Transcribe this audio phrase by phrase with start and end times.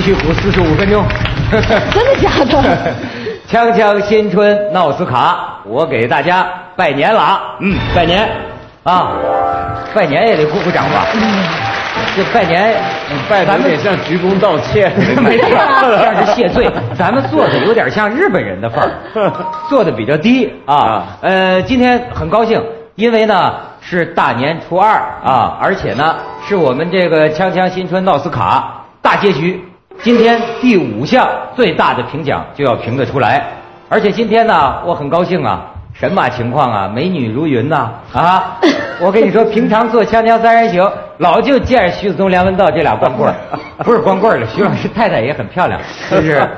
[0.00, 1.04] 续鼓四十五分钟。
[1.50, 2.94] 真的假的？
[3.50, 6.46] 锵锵新春闹斯卡，我给大家
[6.76, 7.40] 拜年了啊！
[7.60, 8.28] 嗯，拜年
[8.84, 9.10] 啊，
[9.92, 11.06] 拜年也得鼓鼓掌吧？
[11.14, 11.20] 嗯
[12.16, 12.74] 这拜年
[13.28, 14.90] 拜的有点像鞠躬道歉，
[15.22, 15.48] 没错，
[16.00, 16.68] 像是谢罪。
[16.96, 19.30] 咱们做的有点像日本人的范儿，
[19.68, 21.18] 做的比较低啊。
[21.20, 22.62] 呃，今天很高兴，
[22.94, 24.92] 因为呢是大年初二
[25.24, 26.16] 啊，而且呢
[26.48, 29.62] 是我们这个锵锵新春闹斯卡大结局。
[30.02, 33.44] 今天第五项最大的评奖就要评得出来，
[33.88, 38.58] 而且今天呢，我很高兴啊，神马情况啊，美女如云呐啊！
[38.98, 40.82] 我跟你说，平常做《锵锵三人行》，
[41.18, 43.32] 老就见着徐子东、梁文道这俩光棍，
[43.84, 44.46] 不是光棍儿了。
[44.46, 46.48] 徐老师太太也很漂亮，是不是？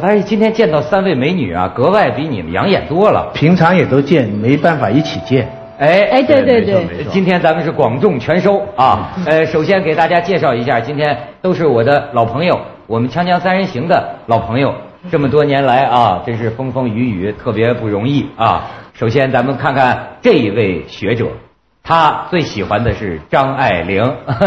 [0.00, 3.30] 反 正今天见到三位美女啊，格外比你们养眼多了。
[3.32, 5.48] 平常也都见，没办法一起见。
[5.78, 9.12] 哎哎，对对对，今天咱们是广众全收啊！
[9.26, 14.74] 呃，首先给大家介绍一下，今天都是我的老朋友，我们锵锵三人行的老朋友，
[15.10, 18.64] 这么多年来啊，真是风风雨雨，特别不容易啊！
[18.94, 21.26] 首先咱们看看这一位学者，
[21.84, 24.02] 他最喜欢的是张爱玲，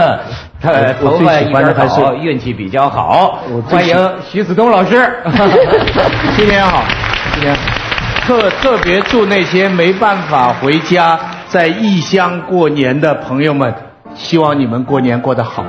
[0.59, 3.39] 他头发一边好，运气比较好。
[3.67, 3.95] 欢迎
[4.27, 4.95] 徐子东老师，
[6.36, 6.83] 新年好，
[7.36, 7.78] 新年好。
[8.30, 13.73] 特特别祝那些没办法回家在异乡过年的朋友们，
[14.13, 15.66] 希望你们过年过得好。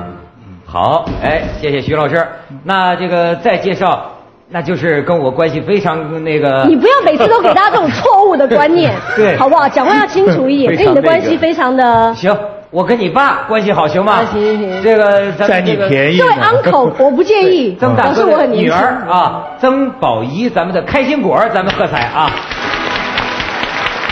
[0.63, 2.23] 好，哎，谢谢徐老师。
[2.63, 4.05] 那这个再介绍，
[4.49, 6.63] 那就是跟我关系非常那个。
[6.67, 9.67] 你不要每次都给大家这种错误的观念，对， 好不好？
[9.67, 12.13] 讲话要清楚一点，跟你的关系非常的。
[12.13, 12.31] 行，
[12.71, 14.23] 我跟你爸关系好，行吗？
[14.31, 14.81] 行行行。
[14.81, 16.17] 这个占你便宜。
[16.17, 17.75] 这位 uncle，我不介意。
[17.79, 22.31] 曾大哥的女儿啊，曾宝仪，咱们的开心果，咱们喝彩啊！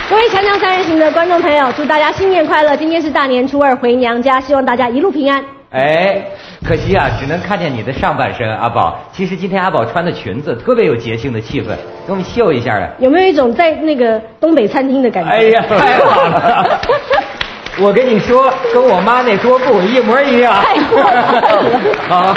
[0.10, 2.76] 各位强强三人行的观众朋友，祝大家新年快乐！
[2.76, 5.42] 今天是大年初二，回娘家，希望大家一路平安。
[5.70, 6.22] 哎，
[6.68, 9.00] 可惜啊，只能看见你的上半身，阿宝。
[9.14, 11.68] 其实今天阿宝穿的裙子特别有节庆的气氛，
[12.06, 12.90] 给我们秀一下啊！
[12.98, 15.30] 有没有一种在那个东北餐厅的感觉？
[15.30, 16.80] 哎呀，太好了！
[17.82, 20.54] 我跟你说，跟我妈那桌布一模一样。
[20.62, 21.44] 太过了。
[22.10, 22.34] 好，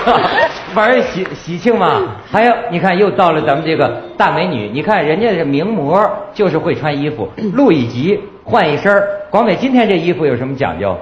[0.73, 2.03] 反正喜喜庆嘛。
[2.31, 10.97] 还有，你看又到了咱们这个大美女，你看人家这名模就是会穿衣服，录一集换一身广美今天这衣服有什么讲究？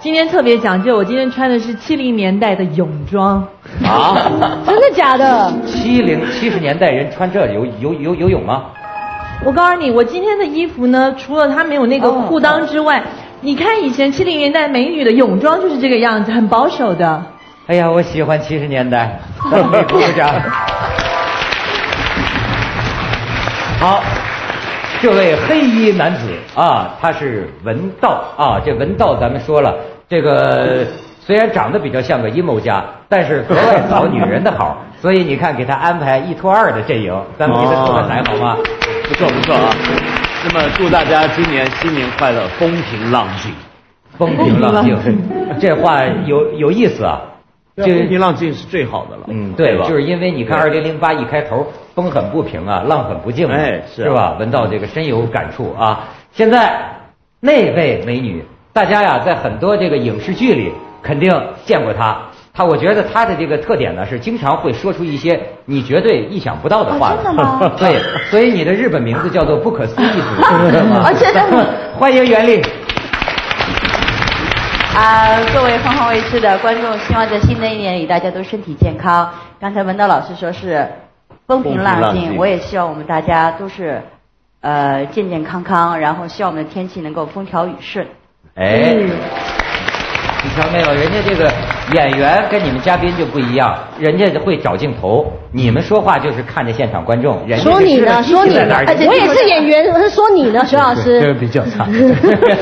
[0.00, 3.46] 今天特别讲究，我今天穿的是七零年代的泳装。
[3.84, 4.30] 啊？
[4.66, 5.52] 真的假的？
[5.64, 8.64] 七零七十年代人穿这游游游游泳吗？
[9.44, 13.02] 我告诉你，我今天的衣服呢，除了它没有那个裤裆之外。
[13.44, 17.20] 你看以前七零年代美女的泳装就是这个样子，很保守的。
[17.66, 19.18] 哎呀，我喜欢七十年代。
[19.40, 20.30] 鼓掌。
[23.80, 24.00] 好，
[25.00, 28.60] 这位黑衣男子啊，他是文道啊。
[28.64, 29.74] 这文道咱们说了，
[30.08, 30.86] 这个
[31.18, 34.78] 虽然长得比较像个阴谋家，但是格外讨女人的好。
[35.00, 38.56] 所以你看，给他安排一拖二的阵营，咱们给他凑个台好吗？
[39.08, 39.74] 不错不错啊。
[40.44, 43.52] 那么祝大家今年新年快乐，风平浪静。
[44.18, 44.98] 风平浪静，
[45.60, 47.22] 这话有有意思啊。
[47.76, 49.22] 这风平浪静是最好的了。
[49.28, 54.36] 嗯，对，就是因为你看二零零八一开头，风很不平啊，浪很不静，哎，是吧？
[54.38, 56.08] 闻道这个深有感触啊。
[56.32, 56.90] 现在
[57.40, 60.72] 那位美女，大家呀在很多这个影视剧里
[61.02, 61.32] 肯定
[61.64, 62.20] 见过她。
[62.52, 67.14] 她，我觉得她的这个特点呢是经常会说出一些你绝对意想不到的话。
[67.14, 67.72] 真的吗？
[67.78, 68.00] 对，
[68.30, 70.06] 所以你的日本名字叫做不可思议
[70.40, 71.04] 真的 吗
[71.98, 72.62] 欢迎袁立。
[74.94, 79.30] 啊，各位凤凰卫视的观众，希望在新的一年里大家都身体健康。
[79.60, 80.86] 刚才文道老师说是
[81.46, 84.02] 风平浪静，我也希望我们大家都是
[84.60, 88.06] 呃健健康康，然后希望我们的天气能够风调雨顺。
[88.56, 88.94] 哎。
[90.44, 91.51] 你瞧没有，人家这个
[91.94, 97.38] 演员跟你们嘉宾就不一样，人家会找镜头，你们说话就是看着现场观众。
[97.58, 98.22] 说你呢？
[98.22, 98.76] 说你呢？
[99.06, 101.20] 我也是演员，我是说你呢，徐老师。
[101.20, 101.86] 这个比较差。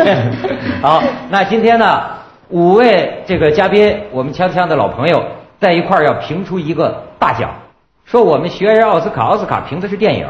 [0.83, 2.03] 好，那今天呢，
[2.49, 5.23] 五位这个嘉宾，我们锵锵的老朋友
[5.61, 7.51] 在一块儿要评出一个大奖，
[8.05, 10.27] 说我们学人奥斯卡，奥斯卡评的是电影，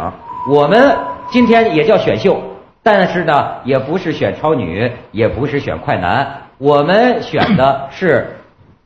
[0.50, 0.94] 我们
[1.30, 2.38] 今天也叫选秀，
[2.82, 6.26] 但是呢，也不是选超女，也不是选快男。
[6.58, 8.36] 我们选的是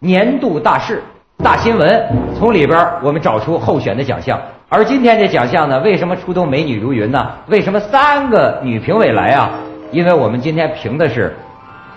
[0.04, 1.02] 年度大事、
[1.42, 2.06] 大新闻，
[2.38, 4.38] 从里边我们找出候选的奖项。
[4.68, 7.26] 而今天这奖项呢，为什么出动美女如云呢？
[7.46, 9.48] 为什么三个女评委来啊？
[9.90, 11.34] 因为我们今天评的是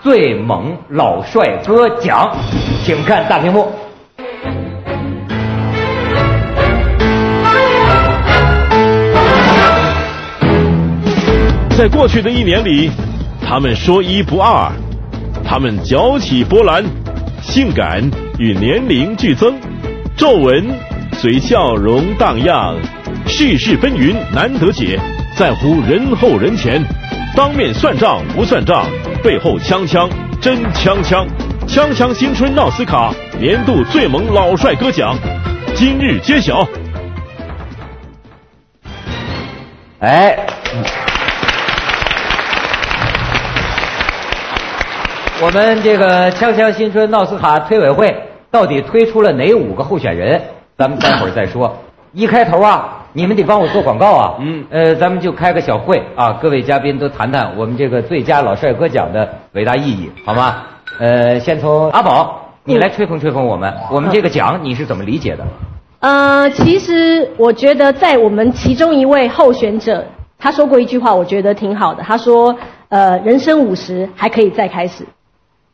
[0.00, 2.34] 最猛老帅哥奖，
[2.82, 3.70] 请看大屏幕。
[11.76, 12.90] 在过去的一年里，
[13.46, 14.72] 他们说一不二。
[15.50, 16.84] 他们搅起波澜，
[17.48, 17.98] 性感
[18.38, 19.58] 与年龄俱增，
[20.14, 20.64] 皱纹
[21.14, 22.76] 随笑容荡漾，
[23.26, 25.00] 世事纷纭难得解，
[25.34, 26.84] 在乎人后人前，
[27.34, 28.84] 当面算账不算账，
[29.24, 30.10] 背后锵锵
[30.42, 31.26] 真锵锵，
[31.66, 35.16] 锵锵新春奥斯卡年度最萌老帅哥奖
[35.74, 36.68] 今日揭晓。
[40.00, 40.36] 哎，
[45.40, 48.12] 我们这个锵锵新春奥斯卡推委会
[48.50, 50.40] 到底推出了哪五个候选人？
[50.76, 51.72] 咱们待会儿再说。
[52.12, 54.34] 一开头啊，你们得帮我做广告啊。
[54.40, 60.56] 嗯呃，咱们就开个小会啊，各位嘉宾都谈谈我们这个最佳老帅哥奖的伟大意义，好吗？
[60.98, 65.46] 呃，先从阿宝，你来吹风吹风我们，我们这个奖你是怎么理解的？
[66.00, 70.04] 呃，其实我觉得在我们其中一位候选者，
[70.36, 72.02] 他说过一句话，我觉得挺好的。
[72.02, 72.56] 他说
[72.90, 75.04] ：“呃，人生五十还可以再开始。”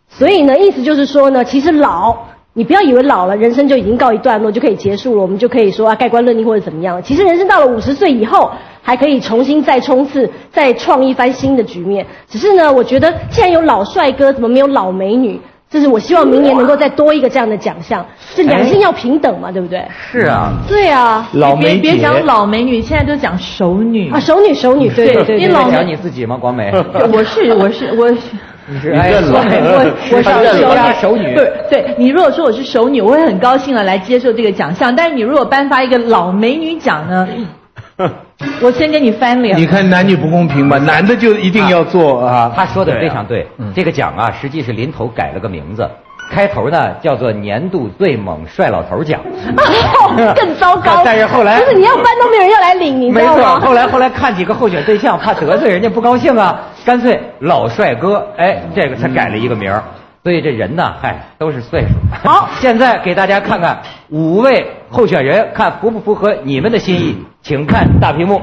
[0.09, 2.17] 所以呢，意思就是说呢，其实老，
[2.53, 7.03] 你不要以为老了，人生就已经告一段落就可以结束了，我们就可以说啊盖棺论定或者怎么样。
[7.03, 12.07] 其实人生到了五十岁以后，还可以重新再冲刺，再创一番新的局面。
[12.29, 15.41] 只是呢，我觉得既然有老帅哥，怎么没有老美女？
[15.69, 18.07] 这是我希望明年能够再多一个这样的奖项。
[18.37, 19.83] 这两性要平等嘛，对不对？
[20.13, 26.37] 是啊，对啊，老梅姐别别讲老美女，现在都讲熟女啊，熟女熟女，对对对对因为老讲你自己吗？
[26.41, 26.71] 广美，
[27.13, 28.19] 我是我是我是。
[28.67, 34.95] 你是你认了哎我 我是他认了熟女不是对你如果说我是熟女，我会很高兴的来接受这个奖项。
[34.95, 37.29] 但是你如果颁发一个老美女奖呢，
[38.61, 39.57] 我先跟你翻脸。
[39.59, 42.53] 你看男女不公平吧，男的就一定要做啊。
[42.57, 45.89] 他说的非常对，这个奖啊，实际是临头改了个名字，
[46.31, 49.21] 开头呢叫做年度最猛帅老头奖。
[50.37, 51.03] 更糟糕。
[51.05, 53.61] 但是后来不是你要颁都没有人要来领，你知没错，道吗？
[53.61, 59.83] 后来后来看几个候选对象，怕得罪人家不高兴啊，干脆老帅哥，哎，这个才改了一个名儿。
[60.23, 61.89] 所以这人呢，嗨，都是岁数。
[62.23, 68.41] 好， 现在给大家看看五位候选人，看符不符合你们的心意，请看大屏幕。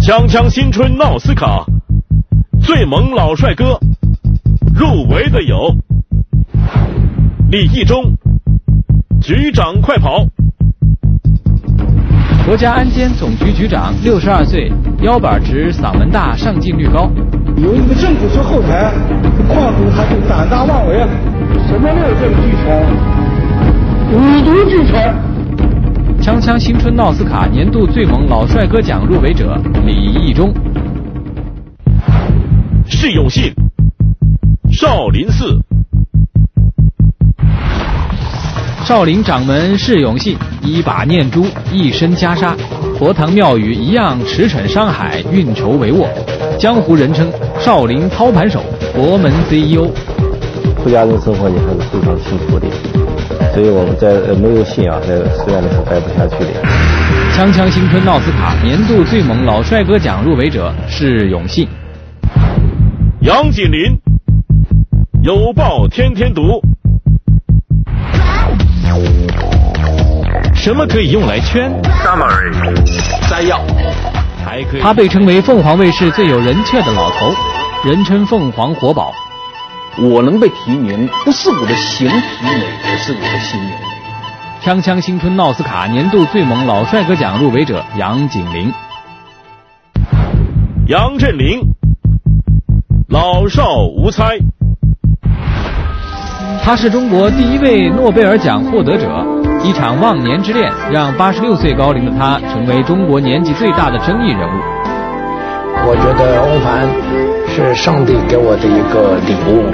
[0.00, 1.64] 锵锵新春奥斯卡
[2.62, 3.78] 最萌老帅哥
[4.74, 5.74] 入围的有
[7.50, 8.12] 李义中、
[9.20, 10.26] 局长快跑、
[12.46, 14.70] 国家安监总局局长，六十二岁，
[15.02, 17.10] 腰板直，嗓门大，上镜率高。
[17.56, 18.92] 有一个政府车后台，
[19.48, 20.98] 矿主他就胆大妄为，
[21.66, 22.86] 什么六证俱全，
[24.12, 25.12] 五毒俱全。
[26.22, 30.54] 锵锵新春奥斯卡年度最萌老帅哥奖入围者李毅中。
[32.86, 33.52] 释永信、
[34.70, 35.60] 少林寺、
[38.84, 42.56] 少林掌门释永信，一把念珠，一身袈裟，
[42.98, 46.08] 佛堂庙宇一样驰骋商海，运筹帷幄，
[46.58, 47.30] 江湖人称
[47.60, 49.88] 少林操盘手，佛门 CEO。
[50.82, 52.66] 出家人生活你还是非常辛苦的，
[53.54, 56.50] 所以我们在呃没有信仰在寺院里是待不下去的。
[57.32, 61.68] 锵锵新春奥斯卡年度最猛老帅哥奖入围者是永信。
[63.20, 63.98] 杨锦麟、
[65.22, 66.60] 有报天天读。
[70.66, 71.70] 什么可以用来圈
[72.02, 73.60] ？Summary 摘要，
[74.44, 74.80] 还可以。
[74.80, 77.32] 他被称为凤凰卫视最有人气的老头，
[77.84, 79.14] 人称凤凰活宝。
[79.96, 83.76] 我能被提名，不是我的形体美，而是我的心美。
[84.60, 88.74] 锵锵新春奥斯卡年度最萌老帅哥奖入围者杨景林。
[90.88, 91.60] 杨振宁，
[93.08, 94.36] 老少无猜。
[96.64, 99.35] 他是中国第一位诺贝尔奖获得者。
[99.66, 104.60] 一场忘年之恋让八十六岁高龄的他成为中国年纪最大的争议人物。
[105.88, 106.86] 我觉得翁帆
[107.48, 109.66] 是上帝给我的一个礼物。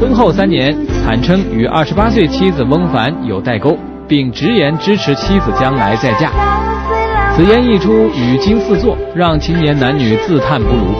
[0.00, 0.74] 婚后三年，
[1.04, 3.76] 坦称与二十八岁妻子翁帆有代沟，
[4.08, 6.30] 并直言支持妻子将来再嫁。
[7.36, 10.94] 此言一出，语惊四座，让青年男女自叹不如。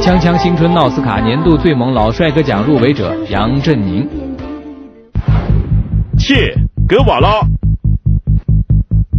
[0.00, 4.08] 锵锵新春奥斯卡年度最萌老帅哥奖入围者杨振宁。
[6.18, 6.54] 切
[6.90, 7.28] 格瓦拉，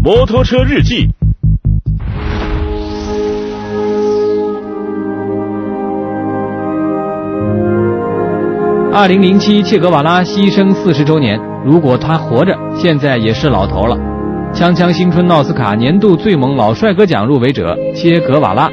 [0.04, 1.08] 摩托车日记。
[8.92, 13.96] 二零零七切格瓦拉牺牲四十周年，如果他活着，现在也是老头了。
[14.54, 18.70] 锵锵新春奥斯卡年度最萌老帅哥奖入围者切格瓦拉。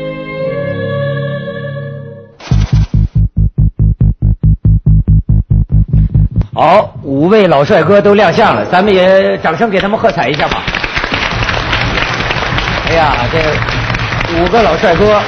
[7.18, 10.62] 五位老帅哥都亮相了，咱们也掌声给他们喝彩一下吧。
[12.88, 15.20] 哎呀，这五个老帅哥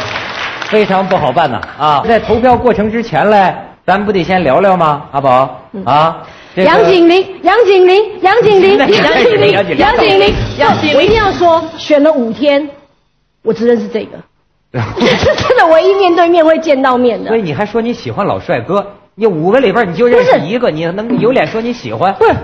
[0.67, 2.05] 非常不好办呐啊！
[2.07, 3.53] 在投票过程之前嘞，
[3.85, 5.03] 咱不得先聊聊吗？
[5.11, 6.19] 阿宝啊，
[6.55, 12.71] 这个杨景林，杨景林，杨景林， 杨景林杨景，林杨景林，杨景林我一定要说，选了五天，
[13.43, 14.17] 我只认识这个，
[14.97, 17.43] 这是真的唯一面对面会见到面的所以。
[17.43, 18.87] 你还说你喜欢老帅哥？
[19.21, 22.11] 你五个里边你就认识一个，你能有脸说你喜欢？
[22.15, 22.35] 不是，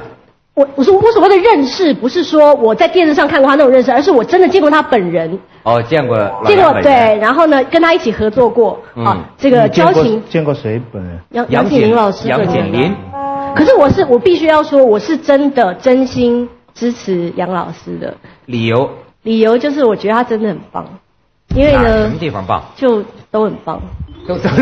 [0.53, 10.23] 我我说我所谓的认识，不是说我在电视上看过他那种认识，而是我真的见过他本人，哦，见过老见过对，然后呢跟他一起合作过嗯啊，这个交情。
[10.29, 11.19] 见过谁本人？
[11.31, 12.95] 杨杨景林老师，杨对景林，
[13.55, 18.13] 可是我是我必须要说，我是真的真心支持杨老师的，
[18.45, 18.91] 理由
[19.23, 20.85] 理由就是我觉得他真的很棒，
[21.55, 22.63] 因为呢什么地方棒？
[22.77, 23.81] 就都很棒。
[24.27, 24.49] 都都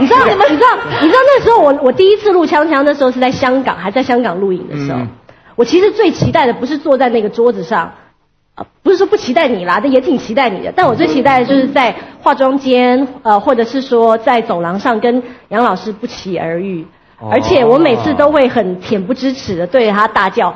[0.00, 0.68] 你知道你们你知道
[1.00, 5.08] 你知道那时候我我第一次录锵锵的时候是在香港，还在香港录影的时候，嗯
[5.56, 7.92] 我其实最期待的不是坐在那个桌子上。
[8.56, 10.72] 啊，不是说不期待你啦，但也挺期待你的。
[10.76, 11.92] 但我最期待的就是在
[12.22, 16.86] 化妆间，呃，或者是说在走廊上跟杨老师不期而遇，
[17.18, 20.54] 哦而且我每次都会很恬不知耻的对着他大叫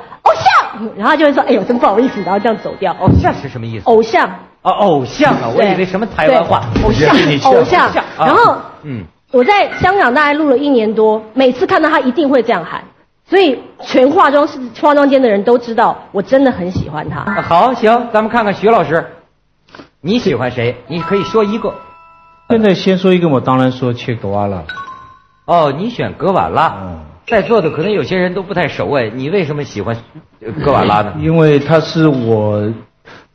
[0.96, 2.94] 然后他就会说哎呦真不好意思，然后这样走掉。
[3.00, 3.84] 偶像是什么意思？
[3.86, 4.28] 偶像，
[4.62, 6.62] 哦，偶像啊，我以为什么台湾话？
[6.84, 7.10] 偶像
[7.44, 12.84] 偶像啊然后嗯，我在香港大概录了一年多，每次看到他一定会这样喊，
[13.26, 17.20] 所以全化妆室化妆间的人都知道我真的很喜欢他。
[17.20, 19.06] 啊好，行，咱们看看徐老师，
[20.00, 20.76] 你喜欢谁？
[20.86, 21.74] 你可以说一个。
[22.50, 24.62] 现在先说一个，我当然说切格瓦拉。
[25.44, 26.74] 哦，你选格瓦拉。
[26.82, 29.96] 嗯在座的可能有些人都不太熟哎，你为什么喜欢
[30.40, 31.14] 呃格瓦拉呢？
[31.20, 32.72] 因为他是我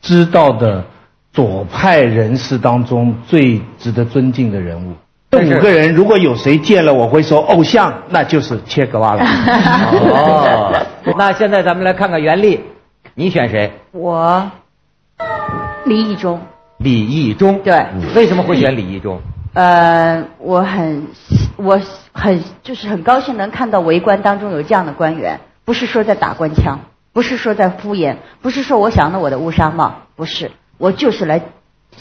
[0.01, 0.83] 知道的
[1.31, 4.93] 左派人士当中最值得尊敬的人物。
[5.31, 9.25] 这五个人如果有谁见了我会说偶像，那就是切格瓦拉。
[9.97, 10.85] 哦，
[11.17, 12.59] 那现在咱们来看看袁立，
[13.15, 13.71] 你选谁？
[13.91, 14.51] 我
[15.85, 16.39] 李义忠，
[16.77, 17.59] 李义忠。
[17.63, 17.83] 对，
[18.15, 19.19] 为什么会选李义忠？
[19.53, 21.03] 呃，我很
[21.63, 21.79] 我
[22.12, 26.79] 很就是很高兴能看到围观当中有这样的官员，不是说在打官腔，
[27.13, 31.41] 不是说在敷衍，不是说我想了我的乌纱帽，不是，我就是来，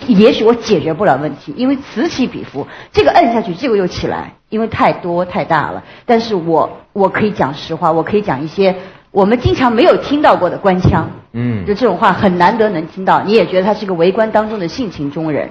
[0.07, 5.83] 也许我解决不了问题，因为此起彼伏，这个摁下去，这个又起来，因为太多太大了。
[6.07, 8.75] 但是我我可以讲实话，我可以讲一些
[9.11, 15.51] 我们经常没有听到过的官腔，嗯就这种话很难得能听到，你也觉得他是个围观当中的性情中人。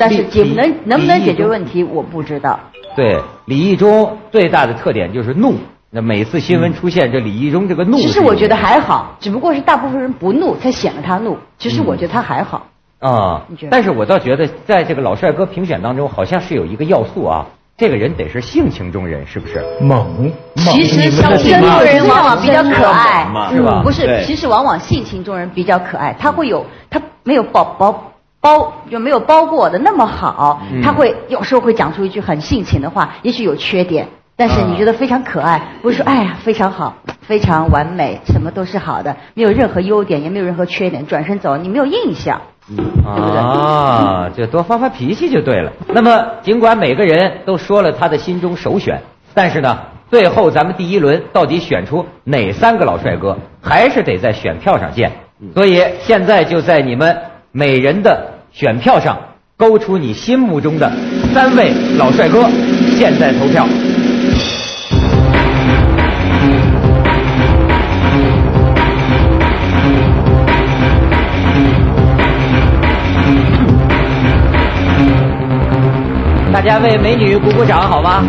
[0.00, 2.60] 但是解李能能不能解决问题，我不知道。
[2.98, 5.54] 对，李义忠最大的特点就是怒。
[5.88, 11.38] 那每次新闻出现这李义忠这个怒，其实我觉得还好，只不过是大部分人不怒才显得他怒。
[11.58, 12.66] 其实我觉得他还好。
[12.98, 19.64] 啊你觉，得但是我倒觉得，在这个老帅哥评选当中，好像是有一个要素啊，这个人得是性情中人，是不是？
[19.80, 23.24] 猛，其实像真中人往往比较可爱，
[23.54, 28.07] 是吧嗯不是，其实往往性情中人比较可爱，他会有他没有包包
[28.40, 34.06] 包就没有包过的那么好，嗯他会有时候会讲出一句很性情的话，也许有缺点。
[34.36, 42.40] 但是你觉得非常可爱，不是说哎呀非常好，非常完美，什么都是好的，没有任何优点，也没有任何缺点，转身走，你没有印象。
[42.68, 45.72] 对不对啊，就多发发脾气就对了。
[45.88, 49.00] 那么，尽管每个人都说了他的心中首选，
[49.34, 49.76] 但是呢，
[50.10, 55.10] 最后咱们第一轮到底选出哪三个老帅哥，还是得在选票上见。
[55.54, 57.16] 所以现在就在你们
[57.58, 59.18] 每人的选票上
[59.56, 60.88] 勾出你心目中的
[61.34, 62.48] 三位老帅哥，
[62.96, 63.66] 现在投票。
[76.52, 78.22] 大家为美女鼓鼓掌好吗？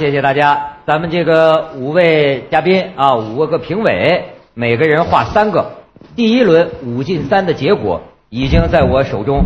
[0.00, 0.58] 谢谢大家。
[0.86, 5.72] 咱们这个五位嘉宾啊，五个评委，每个人画三个。
[6.16, 9.42] 第一轮五进三的结果已经在我手中，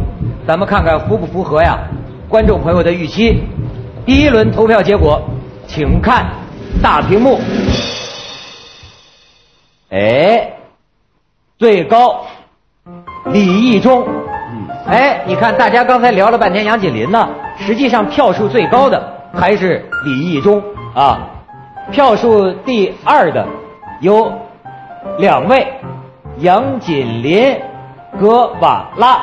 [0.47, 1.77] 咱们看看符不符合呀？
[2.29, 3.43] 观众朋友的预期。
[4.07, 5.21] 第一轮投票结果，
[5.67, 6.25] 请看
[6.81, 7.41] 大屏幕。
[9.91, 10.53] 哎，
[11.59, 12.27] 最高
[13.33, 14.07] 李义忠。
[14.87, 20.63] 哎，你看，大家刚才聊了半天杨锦麟呢，实际上票数最高的还是李义忠
[20.95, 21.31] 啊。
[21.91, 23.47] 票数第二的
[24.01, 24.33] 有
[25.19, 25.67] 两位，
[26.39, 27.61] 杨锦麟、
[28.19, 29.19] 格瓦拉。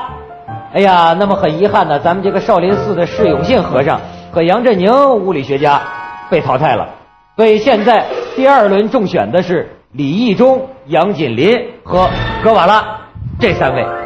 [0.74, 4.00] 哎呀，那么很遗憾呢，咱们这个少林寺的释永信和尚
[4.32, 5.82] 和杨振宁物理学家
[6.30, 6.88] 被淘汰了。
[7.36, 12.08] 所以现在第二轮中选的是李义忠、杨锦麟和
[12.44, 12.86] 格瓦拉
[13.40, 14.01] 这三位。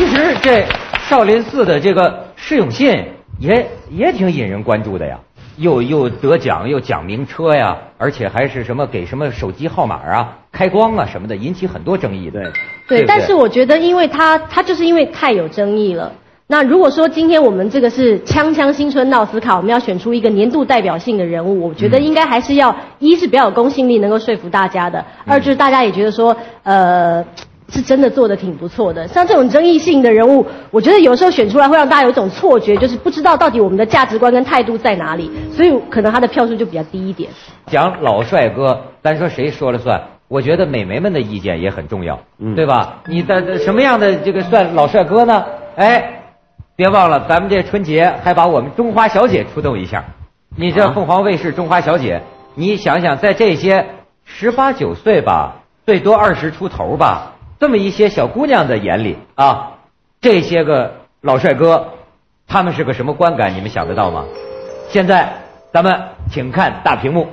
[0.00, 0.64] 其实这
[1.10, 3.04] 少林寺的这个释永信
[3.38, 5.18] 也也挺引人关注的呀，
[5.58, 12.30] 又又得奖又奖名车呀，而且还是什么给什么手机号码啊、开光啊什么的，引起很多争议。
[12.30, 12.50] 对，
[12.88, 16.10] 对，但是我觉得，因为他他就是因为太有争议了。
[16.46, 27.22] 那如果说今天我们这个是锵锵新春闹思考，我们要选出一个年度代表性的人物，我觉得应该还是要一是比较有公信力，能够说服大家的；二就是大家也觉得说，呃。
[27.70, 37.30] 是真的做的挺不错的，像这种争议性的人物，我觉得有时候选出来会让大家有一种错觉，就是不知道到底我们的价值观跟态度在哪里，所以可能他的票数就比较低一点。
[37.66, 40.00] 讲老帅哥，咱说谁说了算？
[40.28, 42.18] 我觉得美眉们的意见也很重要，
[42.54, 43.02] 对吧？
[43.06, 45.44] 你的什么样的这个算老帅哥呢？
[45.76, 46.22] 哎，
[46.76, 50.04] 别忘了咱们这春节还把我们中华小姐出动一下。
[50.56, 52.22] 你这凤凰卫视中华小姐，
[52.54, 53.86] 你想想，在这些
[54.24, 57.32] 十八九岁吧，最多二十出头吧。
[57.60, 59.72] 这么一些小姑娘的眼里啊，
[60.18, 60.90] 这些个
[61.20, 61.88] 老帅哥，
[62.48, 63.54] 他们是个什么观感？
[63.54, 64.24] 你们想得到吗？
[64.88, 65.30] 现在
[65.70, 65.94] 咱们
[66.30, 67.28] 请看大屏幕。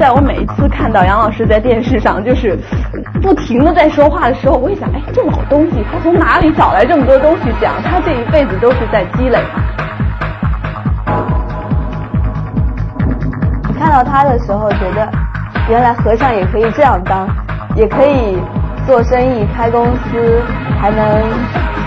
[0.00, 2.58] 在我每一次看到杨老师在电视上就是
[3.22, 7.80] 不停的在说话的时候，我一想，哎，这老东西他从哪里找来这么多东西讲？
[7.84, 9.38] 他这一辈子都是在积累。
[13.92, 15.06] 到他的时候，觉得
[15.68, 17.28] 原来和尚也可以这样当，
[17.76, 18.38] 也可以
[18.86, 20.42] 做生意、开公司，
[20.80, 21.06] 还能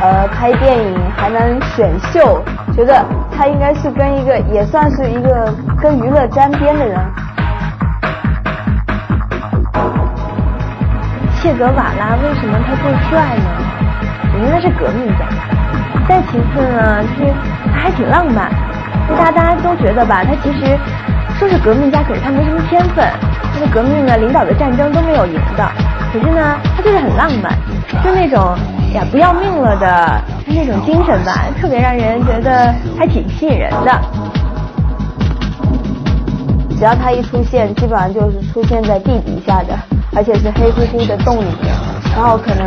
[0.04, 2.44] 呃拍电影，还能选秀。
[2.76, 3.04] 觉得
[3.36, 6.96] 他应该是跟一个也算是一个跟娱乐沾边的人。
[11.42, 13.50] 切格瓦拉为什么他最帅呢？
[14.32, 15.26] 我觉得他是革命家。
[16.08, 17.34] 再其次呢，就是
[17.74, 18.52] 他还挺浪漫。
[19.18, 20.78] 大大家都觉得吧，他其实。
[21.38, 23.06] 说是革命家，可是他没什么天分。
[23.54, 25.70] 他的革命呢，领导的战争都没有赢的。
[26.12, 27.54] 可是呢，他就是很浪漫，
[28.04, 28.56] 就那种
[28.94, 34.02] 呀不要命了的那种精神吧，特别让人觉得还挺吸引人的。
[36.78, 39.78] 只要他一出现，基本上就是出现在地底下的，
[40.16, 41.74] 而且是黑乎乎的洞里面。
[42.16, 42.66] 然后可能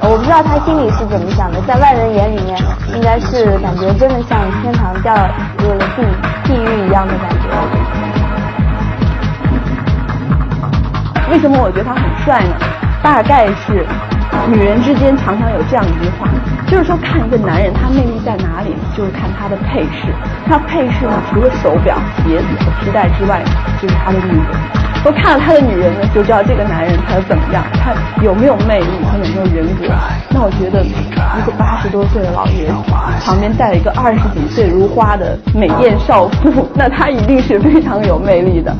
[0.00, 2.58] 我不知道他心里是怎么想的，在外人眼里面，
[2.94, 5.14] 应该是感觉真的像天堂掉
[5.58, 6.04] 入了地
[6.44, 7.48] 地狱一样的感觉。
[11.30, 12.54] 为什么我觉得他很帅呢？
[13.02, 13.86] 大概是
[14.48, 16.28] 女人之间常常有这样一句话，
[16.66, 20.14] 就是说看一个男人他魅力在哪里，就是看他的配饰。
[20.46, 23.42] 他配饰呢，除了手表、鞋子和皮带之外，
[23.80, 24.46] 就是他的女人。
[25.06, 27.92] 我看了他的女人呢，就知道这个男人他怎么样，他
[28.22, 29.84] 有没有魅力，他有没有人格。
[30.30, 32.72] 那我觉得，一个八十多岁的老爷子
[33.24, 38.74] 旁边带了一个二十几岁如花的美艳少妇，那他一定是非常有魅力的。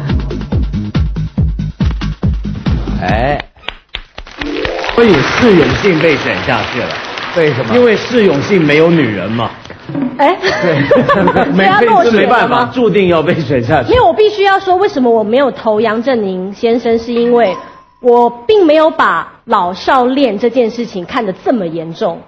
[3.03, 3.39] 哎，
[4.95, 6.89] 所以释永信被选下去了，
[7.37, 7.75] 为什么？
[7.75, 9.51] 因为释永信没有女人嘛。
[10.19, 10.77] 哎，对，
[11.53, 11.69] 没
[12.13, 13.93] 没办法，注定要被选下去。
[13.93, 17.57] 因为我必须要说，为什么我没有投杨振宁先生，是因为
[18.01, 22.21] 我并没有把老少恋这件事情看得这么严重，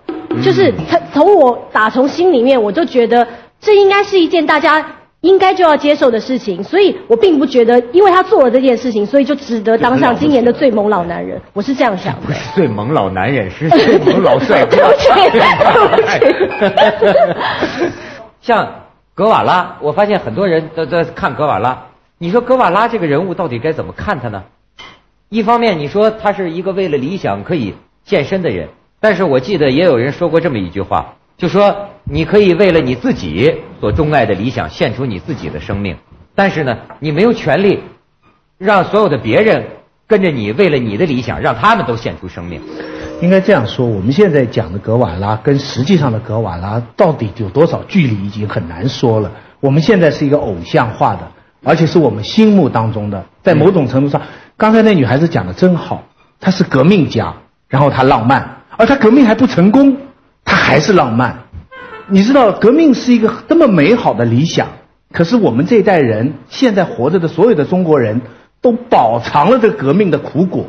[0.43, 3.25] 就是他从我打从心里面，我就觉得
[3.61, 4.85] 这应该是一件大家。
[5.23, 11.41] 应该就要接受的事情，所以我并不觉得，因为他做了这件事情，所以就值得当上今年的最萌老男人。
[11.53, 12.21] 我是这样想的。
[12.27, 14.77] 不是最萌老男人，是最萌老帅哥。
[18.41, 18.69] 像
[19.15, 21.87] 格瓦拉，我发现很多人都在看格瓦拉。
[22.19, 24.45] 你说格瓦拉这个人物到底该怎么看他呢？
[25.29, 27.75] 一方面你说他是一个为了理想可以
[28.05, 28.69] 献身的人，
[29.01, 31.15] 但是我记得也有人说过这么一句话。
[31.37, 35.97] 就说你可以为了你自己所钟爱的理想献出你自己的生命，
[36.35, 37.83] 但是呢，你没有权利
[38.59, 39.67] 让所有的别人
[40.07, 42.61] 跟着你为了你的理想，让他们都献出生命。
[43.21, 49.31] 应该这样说，我们现在讲的格瓦拉跟实际上的格瓦拉到底有多少距离，已经很难说了。
[49.61, 51.31] 我们现在是一个偶像化的，
[51.65, 54.23] 而且是我们心目当中的，在某种程度上，
[54.57, 56.05] 刚才那女孩子讲的真好，
[56.41, 57.35] 她是革命家，
[57.69, 59.97] 然后她浪漫，而她革命还不成功。
[60.49, 61.37] 他还是浪漫，
[62.09, 64.69] 你知道，革命是一个多么美好的理想。
[65.13, 68.21] 可是我们这一代人，现在活着的所有的中国人
[68.61, 70.67] 都饱尝了这革命的苦果，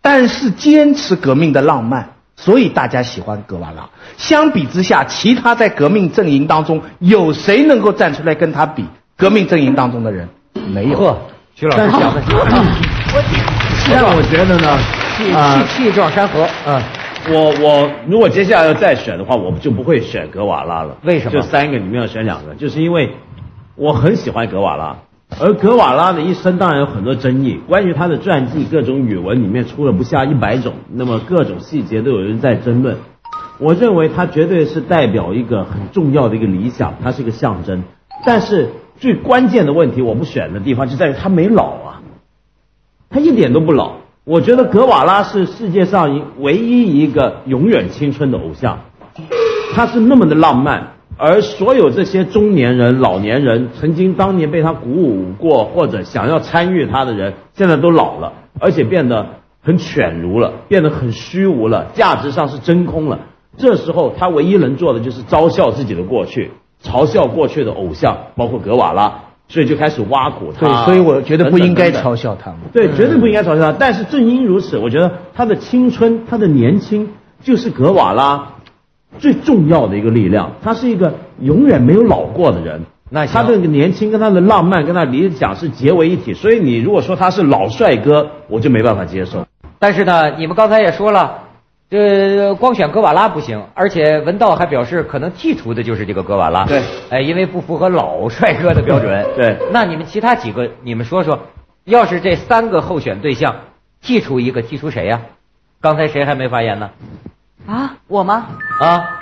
[0.00, 3.88] 但是坚持革命的浪漫，所以大家喜欢格瓦拉。
[4.16, 8.84] 相比之下，其他在革命阵营当中有谁能够站出来跟他比？
[9.16, 10.28] 革命阵营当中的人
[10.72, 10.98] 没有。
[10.98, 11.16] 呵，
[11.54, 12.22] 徐老师讲的
[13.92, 14.78] 但我觉得呢，
[15.16, 16.80] 气气壮山河，嗯。
[17.32, 20.98] 我我如果接下来要再选的话，我就不会选格瓦拉了。
[21.04, 21.30] 为什么？
[21.32, 23.12] 就三个里面要选两个，就是因为
[23.76, 24.98] 我很喜欢格瓦拉，
[25.40, 32.98] 而格瓦拉的一生当然有很多争议，关于他的传记，各种语文里面出了不下一百种，那么各种细节都有人在争论。
[33.58, 37.84] 我认为他绝对是代表一个很重要的一个理想，他是一个象征。
[38.26, 42.02] 但是最关键的问题，我不选的地方就在于他没老啊，
[43.08, 44.03] 他一点都不老。
[44.26, 48.78] 我觉得格瓦拉是世界上唯一一个永远青春的偶像，
[49.74, 59.26] 他是那么的浪漫，而所有这些中年人、老年人，曾经当年被他鼓舞过或者想要参与他的人，现在都老了，而且变得
[59.62, 63.20] 很犬儒了，变得很虚无了，价值上是真空了。
[63.58, 66.50] 这时候他唯一能做的就是嘲笑自己的过去，
[66.82, 69.20] 嘲笑过去的偶像，包括格瓦拉。
[69.46, 72.52] 所以就开始挖苦他，对，所以我觉得不应该嘲笑他。
[72.72, 73.76] 对，绝对不应该嘲笑他。
[73.78, 77.08] 但是正因如此，我觉得他的青春，他的年轻，
[77.42, 78.54] 就是格瓦拉
[79.18, 80.52] 最重要的一个力量。
[80.62, 82.80] 他是一个永远没有老过的人。
[83.10, 86.34] 那他的年轻跟他的浪漫跟他理想是结为一体。
[86.34, 89.46] 所以你如果说他是老帅哥，我就没办法接受。
[89.78, 91.43] 但是呢，你们刚才也说了。
[91.94, 96.64] 这光选格瓦拉不行，而且文道还表示可能剔除的就是这个格瓦拉。
[96.64, 99.24] 对，哎，因为不符合老帅哥的标准。
[99.38, 101.38] 对，那你们其他几个，你们说说，
[101.84, 103.54] 要是这三个候选对象
[104.02, 105.20] 剔除一个，剔除谁呀？
[105.80, 106.90] 刚才谁还没发言呢？
[107.68, 108.48] 啊，我吗？
[108.80, 109.20] 啊，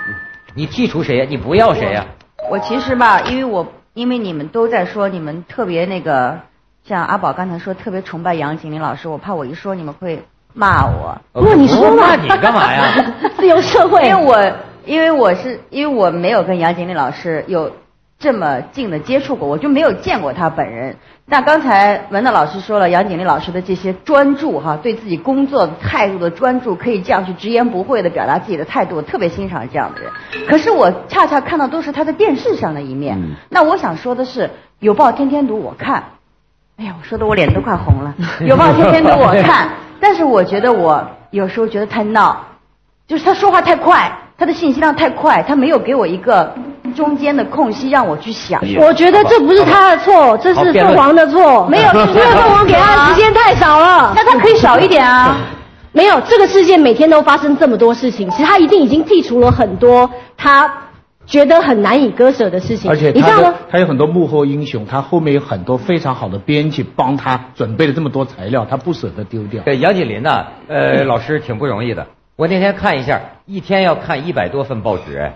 [0.55, 1.27] 你剔除谁呀？
[1.29, 2.07] 你不要谁呀？
[2.49, 6.39] 我其实吧，因为我因为你们都在说你们特别那个，
[6.83, 10.23] 像阿宝刚才说特别崇拜杨景林老师，我怕我一说你们会。
[10.53, 11.17] 骂我？
[11.33, 13.13] 不，你说骂你干嘛呀？
[13.37, 14.07] 自由社会。
[14.07, 14.51] 因为我，
[14.85, 17.71] 因为我是，因为我没有跟杨锦丽老师有
[18.19, 20.95] 这么近的接触过，我就没有见过他本人。
[21.25, 30.11] 那刚才文道老师说了，杨锦丽老师的这些专注哈，对自己工作态度的专注，可以这样去直言不讳的表达自己的态度，我特别欣赏这样的人。
[30.47, 33.17] 可是我恰恰看到都是他在电视上的一面。
[33.49, 36.03] 那我想说的是，有报天天读我看。
[36.77, 38.13] 哎呀，我说的我脸都快红了。
[38.41, 39.69] 有报天天读我看。
[40.03, 42.35] 但是我觉得我有时候觉得太闹，
[43.07, 46.53] 就是他说话太快，他的信息量太快，他没有给我一个
[46.93, 48.61] 中间的空隙让我去想。
[48.77, 51.65] 我觉得这不是他的错，这是凤凰的错。
[51.67, 54.11] 没有，因为凤凰给他的时间太少了。
[54.13, 55.37] 那他可以少一点啊。
[55.93, 60.69] 没有，这个世界每天都发生这么多事情，其实他一定已经剔除了很多他。
[61.25, 69.63] 觉得很难以割舍的事情，而且他他有很多幕后英雄，他后面有很多非常好的编辑帮他准备了这么多材料，他不舍得丢掉。
[69.63, 72.07] 对杨锦麟呢，呃， 老师挺不容易的。
[72.35, 75.33] 我那天看一下，一天要看一百多份报纸，哎，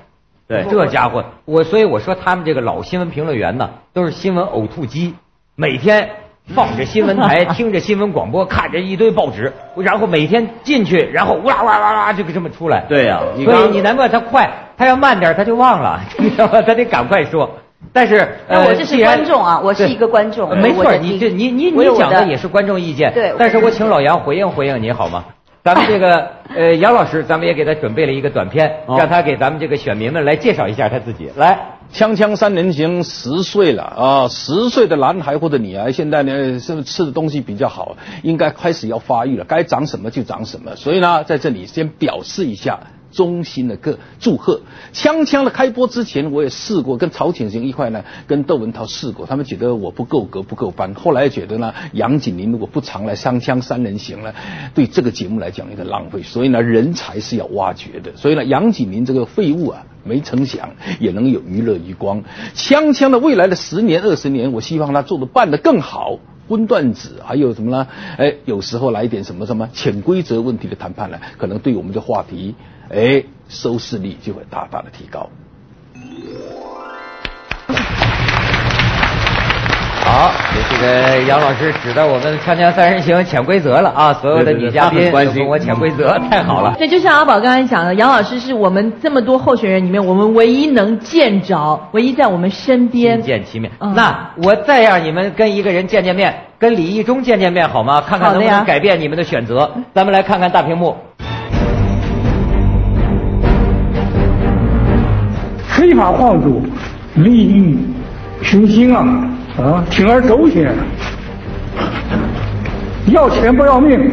[0.47, 5.15] 对，这家伙，我所以我说他们这个老新闻评论员呢，都是新闻呕吐机，
[5.55, 6.09] 每天。
[6.53, 12.83] 放着新闻台， 听着新闻广播，看着一堆报纸，然后每天进去，然后哇哇哇哇就这么出来。
[12.87, 16.61] 对呀，所以你难怪他快，他要慢点他就忘了， 你知道吗？
[16.61, 17.49] 他得赶快说。
[17.93, 20.49] 但是，呃，我这是观众啊，我是一个观众。
[20.57, 23.13] 没错，你这你你你讲的也是观众意见。
[23.13, 23.31] 对。
[23.37, 25.23] 但是我请老杨回应回应你好吗？
[25.63, 31.29] 咱们这个呃杨老师，咱们也给他准备了一个短片，让他给咱们这个选民们来介绍一下他自己。
[31.35, 31.59] 来。
[31.93, 34.27] 锵锵三人行，十岁了啊！
[34.27, 37.97] 十岁的男孩或者女孩，现在呢，是不是吃的东西比较好？
[38.23, 40.75] 应该开始要发育了，该长什么就长什么。
[40.75, 42.79] 所以呢，在这里先表示一下。
[43.17, 44.61] 衷心的个祝贺！
[44.93, 50.93] 锵锵的开播之前，我也试过跟曹景行一块呢，跟窦文涛试过，他们觉得我不够格不够班。
[50.93, 54.31] 后来觉得呢，杨景林如果不常来锵锵三人行呢，
[54.75, 56.21] 对这个节目来讲有点浪费。
[56.21, 58.15] 所以呢，人才是要挖掘的。
[58.15, 62.23] 所以呢，杨景林这个废物啊，没成想也能有娱乐余光。
[62.53, 66.19] 锵锵的未来的十年二十年，我希望他做的办得更好。
[66.47, 67.87] 荤段子还有什么呢？
[68.17, 72.55] 哎，有时候来一点什么什么潜规则问题的谈判呢，可能对我们的话题。
[72.89, 75.29] 哎，收视率就会大大的提高。
[80.09, 80.31] 好，
[80.71, 84.13] 这个杨老师指的我们《锵锵三人行》潜规则了啊！
[84.13, 86.73] 所有的女嘉宾都跟我潜规则，太好了。
[86.77, 93.69] 对，就像阿宝刚才讲的，杨老师是我们这么多候选人里面，我们唯一能见着，唯一在我们身边见其面。
[93.81, 97.99] 那我再让你们跟一个人见见面，跟李义中见见面好吗？
[97.99, 99.69] 看看能不能改变你们的选择。
[99.93, 100.95] 咱们来看看大屏幕。
[105.77, 106.63] 非法放逐，
[107.17, 107.77] 利欲
[108.41, 109.05] 熏心啊
[109.59, 110.73] 啊，铤而走险，
[113.11, 114.11] 要钱不要命。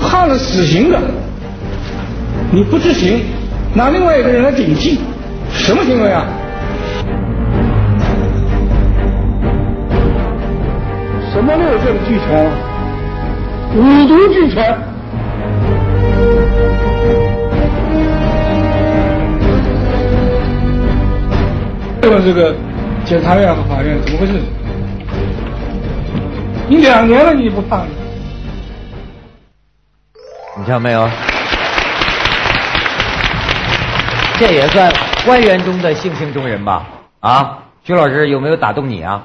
[0.00, 1.00] 判了死刑的，
[2.52, 3.22] 你不执行，
[3.74, 5.00] 拿另外一个人来顶替，
[5.52, 6.24] 什么行为啊？
[11.32, 12.50] 什么六证俱全？
[13.76, 14.89] 五毒俱全。
[22.20, 22.54] 问这个
[23.06, 24.34] 检察院和法院怎么回事？
[26.68, 27.84] 你两年了，你不怕？
[30.58, 31.08] 你看没有？
[34.38, 34.92] 这也算
[35.24, 36.86] 官员中的性情中人吧？
[37.20, 39.24] 啊，徐老师有没有打动你啊？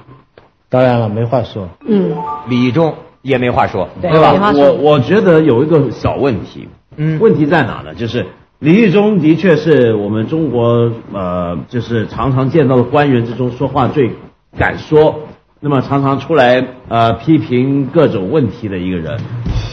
[0.70, 1.68] 当然了，没话说。
[1.86, 2.16] 嗯，
[2.48, 4.54] 李义忠也没话说，对吧？
[4.56, 7.94] 我我觉得有一个小问题，嗯，问题在哪呢？
[7.94, 8.26] 就是
[8.66, 14.10] 李义忠的确是我们中国呃，就是常常见到的官员之中说话最
[14.58, 15.20] 敢说，
[15.60, 19.20] 那么常常出来呃批评各种问题的一个人。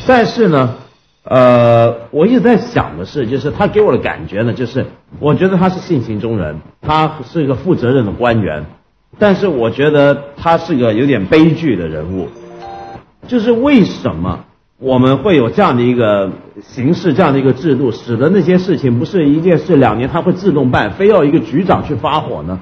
[0.07, 0.75] 但是呢，
[1.25, 4.85] 呃，我一直在想的是，就是他给我的感觉呢，就是
[5.19, 8.67] 我觉得他是性情中人，他是一个负责任的官员，
[9.19, 12.29] 但是我觉得他是个有点悲剧的人物。
[13.27, 14.41] 就是为什么
[14.83, 16.29] 我们会有这样的一个
[16.61, 22.59] 形式、这样的一个制度，使得那些事情不是一件事两年他会自动办，非要一个局长去发火呢？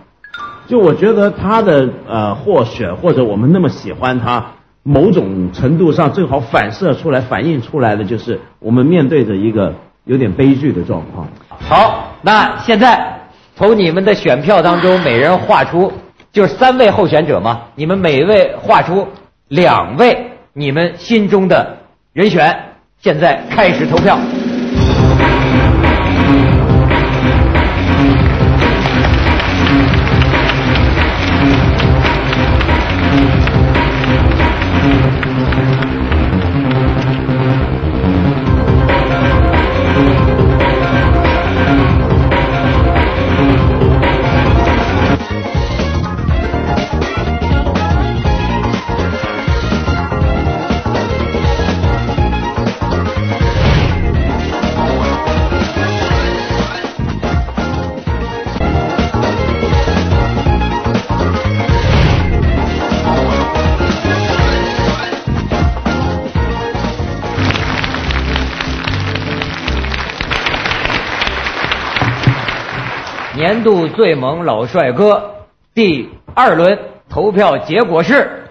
[0.66, 4.44] 就我觉得他的呃获选或者我们那么喜欢他，
[4.82, 11.26] 某种程度上正好反射出来、反映出来的就是我们面对着一个有点悲剧的状况。
[11.48, 13.18] 好，那现在
[13.56, 15.90] 从你们的选票当中，每人画出
[16.30, 19.08] 就是三位候选者嘛，你们每位画出
[19.48, 21.78] 两位你们心中的
[22.12, 24.18] 人选，现在开始投票。
[73.40, 75.36] 年度最萌老帅哥
[75.72, 78.50] 第二轮投票结果是，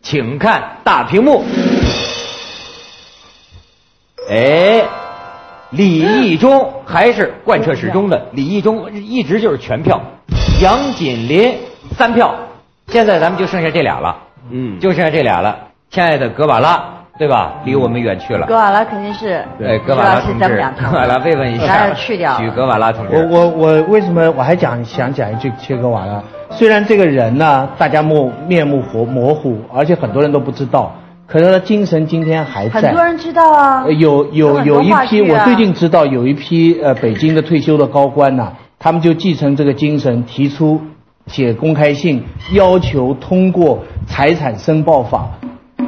[0.00, 1.44] 请看大屏幕。
[4.30, 4.86] 哎，
[5.68, 10.00] 李义中还是贯彻始终的，李义中一直就是全票，
[10.62, 11.58] 杨锦麟
[11.94, 12.34] 三票，
[12.86, 14.16] 现在咱们就剩下这俩了，
[14.50, 15.58] 嗯，就剩下这俩了。
[15.90, 17.54] 亲爱的格瓦拉，对吧？
[17.64, 18.46] 离我们远去了。
[18.46, 23.16] 格瓦拉肯定是，对，格瓦拉同志，格瓦拉慰问一下，当然去掉举格瓦拉同志。
[23.16, 26.22] 我我我为什么我还讲想讲一句切格瓦拉？
[26.50, 30.92] 虽然这个人呢，大家目面目模模糊，而且很多人都不知道，
[31.26, 32.80] 可是他精神今天还在。
[32.80, 33.92] 很多人知道啊呃。
[33.92, 40.80] 有有有一批，啊我最近知道有一批呃北京的退休的高官呐、他们就继承这个精神，提出
[41.26, 45.28] 写公开信，要求通过财产申报法，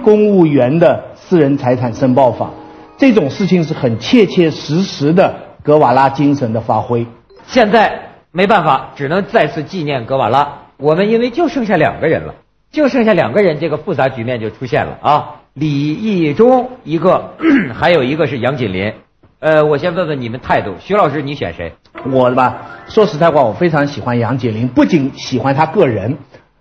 [0.03, 2.49] 公务员的私人财产申报法，
[2.97, 7.05] 这种事情是很切切实实的格瓦拉精神的发挥。
[7.49, 10.49] 现在没办法，只能再次纪念格瓦拉。
[10.77, 12.33] 我们因为就剩下两个人了，
[12.71, 15.35] 就剩下两个人，这个复杂局面就出现了啊。
[15.55, 17.33] 李义中一个，
[17.75, 18.93] 还有一个是杨锦麟。
[19.41, 21.73] 呃，我先问问你们态度，徐老师你选谁？
[22.09, 26.17] 我吧，说实在话，我非常喜欢杨锦麟，不仅喜欢他个人，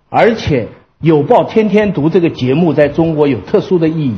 [0.08, 0.66] 而且
[1.00, 4.16] 有报天天读这个节目在中国有特殊的意义。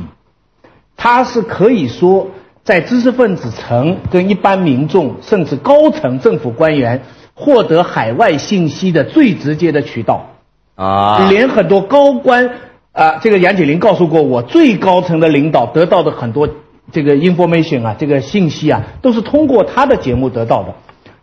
[1.01, 2.27] 它是可以说
[2.63, 7.01] 在知识分子层跟一般民众，甚至高层政府官员
[7.33, 10.27] 获得海外信息的最直接的渠道。
[10.75, 12.49] 啊连很多高官
[12.91, 16.49] 啊、这个杨洁林告诉过我，最高层的领导得到的很多
[16.91, 20.73] 这个 information 啊，这个信息啊，都是通过他的节目得到的。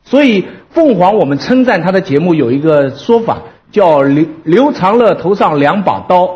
[0.03, 6.31] 所以凤凰我们称赞他的节目有一个说法，叫刘刘长乐头上两把刀，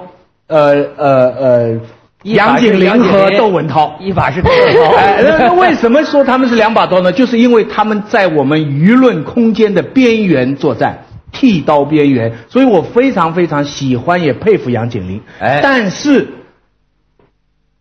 [0.48, 1.80] 呃呃呃，
[2.24, 7.10] 杨景林和窦文涛，一把是窦文涛 哎，那那为什么说他们是两把刀呢？
[7.12, 11.04] 就是因为他们在我们舆论空间的边缘作战。
[11.32, 15.22] 剃刀边缘，所以我非常非常喜欢也佩服杨景林。
[15.38, 16.26] 哎但是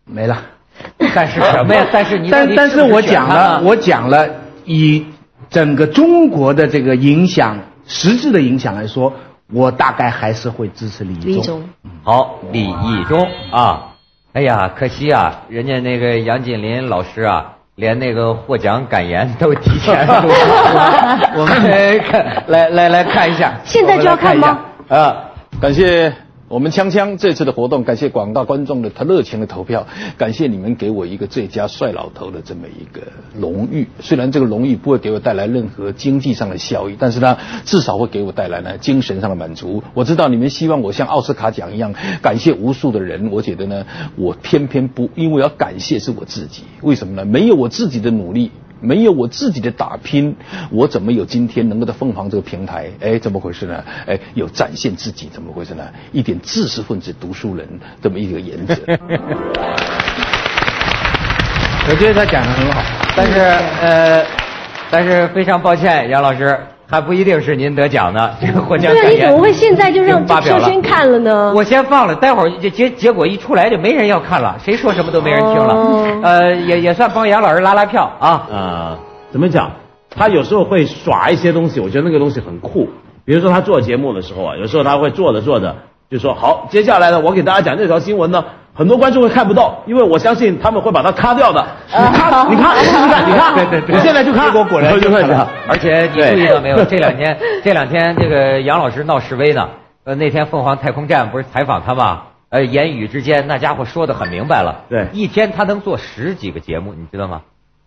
[0.04, 0.40] 没了。
[1.12, 1.84] 但是什么 呀？
[1.92, 4.28] 但是但但是我讲，了我讲了，
[4.64, 5.04] 以
[5.50, 9.12] 整个中国的这个影响，实质的影响来说，
[9.52, 11.44] 我大概还是会支持李李义忠。
[11.44, 11.68] 忠，
[12.04, 13.89] 好，李义忠啊，
[14.32, 21.32] 哎呀，可惜啊，人家那个杨锦麟老师啊，连那个获奖感言都提前录了。
[21.36, 23.54] 我们来看，来来来看一下。
[23.64, 24.60] 现在就要看吗？
[24.88, 25.16] 啊，
[25.60, 26.12] 感谢。
[26.50, 29.86] 我们锵锵这次的活动，感谢广大观众的他热情的投票，
[30.18, 33.02] 感谢你们给我一个最佳帅老头的这么一个
[33.38, 33.86] 荣誉。
[34.00, 39.84] 虽然这个荣誉不会给我带来任何经济上的效益，但是呢，至少会给我带来呢精神上的满足。
[39.94, 43.86] 我知道你们希望我像奥斯卡奖一样感谢无数的人，我觉得呢，
[44.16, 46.64] 我偏偏不，因为要感谢是我自己。
[46.82, 47.24] 为什么呢？
[47.24, 48.50] 没有我自己的努力。
[48.80, 50.34] 没有我自己的打拼，
[50.70, 52.90] 我怎么有今天能够在凤凰这个平台？
[53.00, 53.84] 哎，怎么回事呢？
[54.06, 55.84] 哎，有展现自己，怎么回事呢？
[56.12, 57.68] 一点知识分子、读书人
[58.02, 58.74] 这么一个原则。
[61.88, 62.82] 我觉得他讲的很好，
[63.16, 63.38] 但是
[63.82, 64.24] 呃，
[64.90, 66.58] 但是非常抱歉，杨老师。
[66.90, 69.12] 还不一定是您得奖呢，这个获奖感言。
[69.12, 71.52] 对啊，你怎么会现在就让就先看了呢？
[71.54, 76.20] 我先放了，待会儿这结结果一出来就没人要看了，谁说什么都没人听了。
[76.22, 78.46] 呃，也也算帮杨老师拉拉票啊。
[78.50, 78.98] 呃，
[79.30, 79.70] 怎么讲？
[80.10, 82.88] 他有时候会耍一些东西，我觉得那个东西很酷。
[83.24, 85.76] 比如说他做节目的时候啊，有时候他会做着做着
[86.10, 88.44] 就说：“好，接下来呢，我给大家讲这条新闻呢。”
[88.80, 91.62] 很多观众会看不到，因为我相信他们会把它擦掉的。
[91.86, 95.46] 你看，你看， 你看，你看，对对对，我现在就看，结果果然就会样。
[95.68, 96.82] 而且你注意到没有？
[96.86, 99.68] 这两天， 这两天这个杨老师闹示威呢。
[100.04, 102.22] 呃，那天凤凰太空站不是采访他吗？
[102.48, 104.80] 呃，言语之间那家伙说的很明白了。
[104.88, 107.42] 对，一天他能做十几个节目，你知道吗？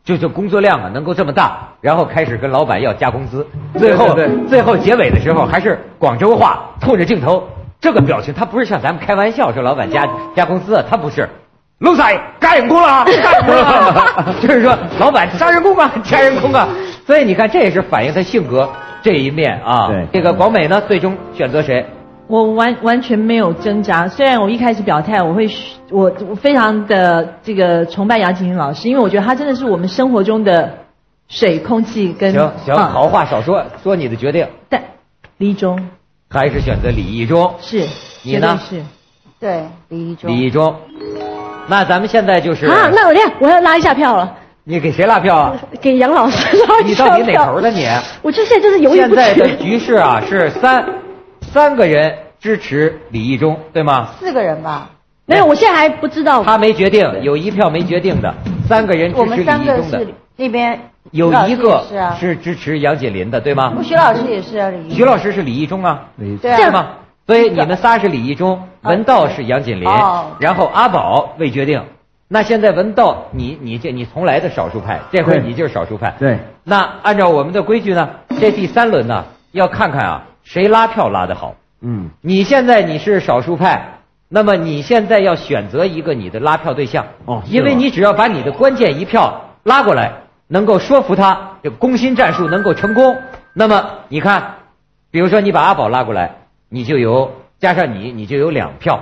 [0.06, 3.48] 就就工作量啊，能够这么大，然后开始跟老板要加工资，
[3.80, 4.16] 最后
[4.48, 7.44] 最后结尾的时候还是广州话，冲着镜头。
[7.84, 11.28] 这个表情，他不是像咱们开玩笑说老板加加工资，他不是，
[11.80, 16.66] 龙仔干人工了，干人工了，就是说老板加人工啊， 加人工啊，
[17.06, 18.70] 所以你看这也是反映他性格
[19.02, 19.90] 这一面啊。
[19.90, 21.86] 对，这个广美呢，最终选择谁？
[22.28, 25.50] 我完完全没有挣扎，虽然我一开始表态，我会
[25.92, 30.72] 我我非常的这个崇拜杨景云老师，因为我觉得他真的是我们生活中的
[31.28, 34.48] 水、空气跟行行，好话少说，说你的决定。
[34.70, 34.82] 但
[35.38, 35.90] 李忠。
[36.34, 37.88] 还是选择李义中，是
[38.24, 38.60] 你呢？
[38.68, 38.84] 是，
[39.40, 40.32] 对李义中。
[40.32, 40.76] 李义中，
[41.68, 44.36] 那咱们现在就是啊，那我这样，我要拉一下票了。
[44.64, 45.56] 你给谁拉票啊？
[45.80, 47.88] 给杨老师拉票你到底哪头的你？
[48.24, 49.22] 我这现在就是犹豫不决。
[49.22, 50.84] 现在的局势啊，是三
[51.42, 54.10] 三个人支持李义中，对吗？
[54.20, 54.90] 四个人吧。
[55.28, 56.44] 没有，我现在还不知道。
[56.44, 58.34] 他没决定，有一票没决定的，
[58.68, 60.08] 三个人支持李义中的。
[60.36, 60.80] 那边。
[61.12, 61.86] 有一个
[62.18, 63.74] 是支持杨锦麟的，对吗？
[63.84, 64.90] 徐老师也是啊，李。
[64.90, 66.06] 徐老师是李义忠啊，
[66.42, 66.88] 对吗？
[67.28, 69.88] 所以你们仨是李义忠，文道是杨锦麟，
[70.40, 71.84] 然后阿宝未决定。
[72.30, 76.16] 那现在文道，你你这你从来的少数派，这回你就是少数派。
[76.18, 76.40] 对。
[76.64, 81.54] 那按照我们的规矩呢，这第三轮呢，要看看啊，谁拉票拉得好。
[81.82, 82.10] 嗯。
[82.22, 87.06] 你现在你是少数派，那么你现在要选择一个你的拉票对象。
[87.26, 87.44] 哦。
[87.46, 90.23] 因为你只要把你的关键一票拉过来。
[90.54, 93.18] 能够说服他，这攻心战术能够成功，
[93.54, 94.58] 那么你看，
[95.10, 96.30] 比如说你把阿宝拉过来，
[96.70, 99.00] 你就有加上你，你就有两票，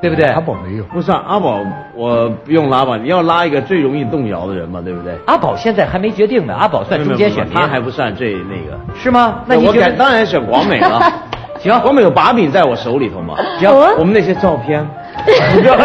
[0.00, 0.26] 对不对？
[0.30, 1.60] 阿宝没有，不是阿宝，
[1.94, 2.96] 我不用拉吧？
[2.96, 5.16] 你要拉一个最容易动摇的人嘛，对不对？
[5.28, 9.42] 阿宝现在还没决定呢，阿宝算中间选民，他还不算最那个，是吗？
[9.46, 11.00] 那你选当然选广美了。
[11.62, 13.36] 行，广美有把柄在我手里头嘛？
[13.60, 14.84] 行，我们那些照片，
[15.54, 15.76] 不要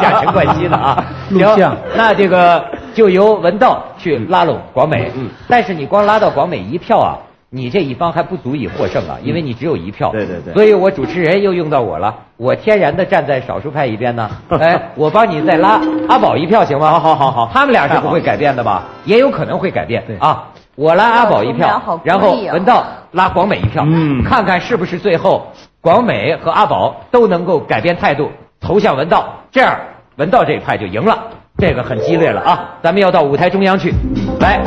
[0.00, 1.04] 假陈冠希了啊，
[1.54, 1.76] 行。
[1.94, 2.64] 那这个。
[2.94, 7.16] 就由文道去拉拢广美，嗯，但是你光拉到广美一票啊，
[7.48, 10.10] 你这一方还不足以获胜啊，因为你只有一票。
[10.10, 10.52] 对对对。
[10.52, 14.30] 所以我主持人又用到我了，我天然的站在少数派一边呢。
[14.60, 16.90] 哎，我帮你再拉阿宝一票行吗？
[16.90, 18.84] 好好好好，他们俩是不会改变的吧？
[19.06, 20.04] 也有可能会改变。
[20.06, 25.46] 对啊，我拉阿宝一票，然后文道拉广美一票，嗯，看看是不是最后
[25.80, 28.30] 广美和阿宝都能够改变态度，
[28.60, 29.78] 投向文道，这样
[30.16, 31.18] 文道这一派就赢了。
[31.58, 32.74] 这个很激烈了啊！
[32.82, 33.94] 咱们要到舞台中央去，
[34.40, 34.60] 来，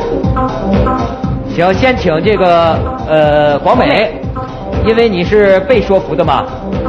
[1.53, 4.13] 请先请这个呃广美，
[4.85, 6.45] 因为你是被说服的嘛，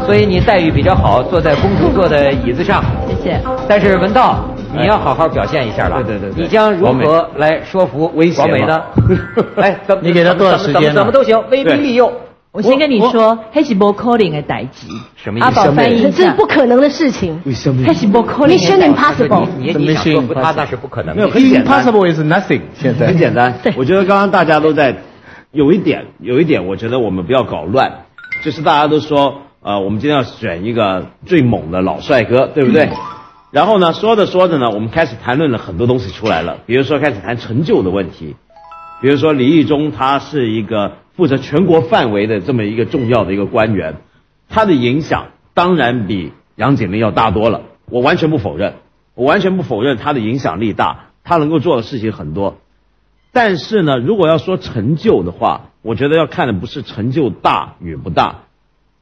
[0.06, 2.82] 所以你待遇比较好，坐在公主座的椅子上。
[3.08, 3.40] 谢谢。
[3.68, 4.36] 但是文道，
[4.72, 6.00] 你要好好表现一下了。
[6.04, 6.44] 对对对。
[6.44, 8.80] 你将如何来说服广美呢？
[9.60, 12.10] 哎，你给他多少时间怎么都行，威逼利诱。
[12.50, 15.46] 我先跟你说，黑是波 calling 的代际，什么意思？
[15.46, 17.38] 阿宝翻译这是不可能的事情。
[17.44, 17.86] 为什么？
[17.86, 19.46] 黑是波 calling，mission impossible。
[19.58, 21.14] 你你想说服他那是不可能。
[21.14, 21.84] 没有，很简单。
[21.84, 22.62] Impossible is nothing。
[22.74, 23.54] 现在很简单。
[23.76, 24.96] 我觉得刚刚大家都在
[25.52, 28.06] 有一点，有一点，我觉得我们不要搞乱。
[28.42, 32.88] 就是大家都说，呃，我们今天要选一个最猛的老帅哥，对不对？
[33.52, 36.56] 然后呢，说着说着呢，我们开始谈论了很多东西出来了。
[36.64, 38.36] 比如说，开始谈成就的问题。
[39.02, 40.92] 比如说，李易中他是一个。
[41.18, 43.96] 负责全国范围的这么一个重要的一个官员，
[44.48, 48.74] 他的影响当然比杨景林要大多了，我完全不否认。
[49.16, 52.58] 我完全不否认他的影响力大，他能够做的事情很多。
[53.32, 58.42] 但是呢，如果要说成就的话，我觉得要看的不是成就大与不大，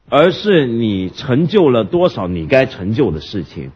[0.09, 3.69] 而是你成就了多少你该成就的事情。